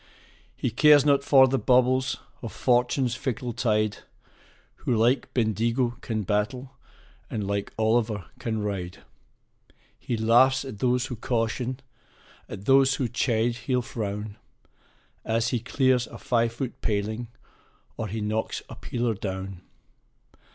He 0.57 0.71
cares 0.71 1.05
not 1.05 1.23
for 1.23 1.47
the 1.47 1.59
bubbles 1.59 2.17
of 2.41 2.51
Fortune's 2.51 3.13
fickle 3.13 3.53
tide, 3.53 3.97
Who 4.77 4.95
like 4.95 5.31
Bendigo 5.35 5.99
can 6.01 6.23
battle, 6.23 6.75
and 7.29 7.45
like 7.45 7.71
Olliver 7.77 8.25
can 8.39 8.63
ride. 8.63 9.03
He 9.99 10.17
laughs 10.17 10.65
at 10.65 10.79
those 10.79 11.05
who 11.05 11.15
caution, 11.15 11.81
at 12.49 12.65
those 12.65 12.95
who 12.95 13.07
chide 13.07 13.55
he'll 13.67 13.83
frown, 13.83 14.37
As 15.23 15.49
he 15.49 15.59
clears 15.59 16.07
a 16.07 16.17
five 16.17 16.51
foot 16.51 16.81
paling, 16.81 17.27
or 17.95 18.07
he 18.07 18.21
knocks 18.21 18.63
a 18.69 18.75
peeler 18.77 19.13
down. 19.13 19.61